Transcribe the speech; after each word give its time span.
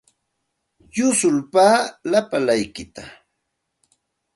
Yusulpaaqi 0.97 1.83
lapalaykitsikta. 2.11 3.03